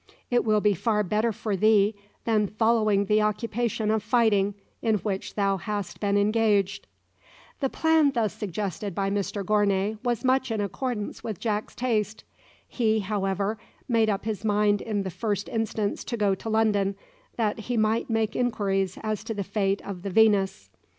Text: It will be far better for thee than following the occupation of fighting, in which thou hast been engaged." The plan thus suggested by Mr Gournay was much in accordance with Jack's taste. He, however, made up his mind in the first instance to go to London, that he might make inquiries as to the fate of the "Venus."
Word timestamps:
It 0.31 0.43
will 0.43 0.61
be 0.61 0.73
far 0.73 1.03
better 1.03 1.31
for 1.31 1.55
thee 1.55 1.93
than 2.25 2.47
following 2.47 3.05
the 3.05 3.21
occupation 3.21 3.91
of 3.91 4.01
fighting, 4.01 4.55
in 4.81 4.95
which 4.95 5.35
thou 5.35 5.57
hast 5.57 5.99
been 5.99 6.17
engaged." 6.17 6.87
The 7.59 7.69
plan 7.69 8.09
thus 8.09 8.33
suggested 8.33 8.95
by 8.95 9.11
Mr 9.11 9.45
Gournay 9.45 9.99
was 10.03 10.23
much 10.25 10.49
in 10.49 10.59
accordance 10.59 11.23
with 11.23 11.39
Jack's 11.39 11.75
taste. 11.75 12.23
He, 12.67 13.01
however, 13.01 13.59
made 13.87 14.09
up 14.09 14.25
his 14.25 14.43
mind 14.43 14.81
in 14.81 15.03
the 15.03 15.11
first 15.11 15.47
instance 15.47 16.03
to 16.05 16.17
go 16.17 16.33
to 16.33 16.49
London, 16.49 16.95
that 17.35 17.59
he 17.69 17.77
might 17.77 18.09
make 18.09 18.35
inquiries 18.35 18.97
as 19.03 19.23
to 19.25 19.35
the 19.35 19.43
fate 19.43 19.83
of 19.85 20.01
the 20.01 20.09
"Venus." 20.09 20.71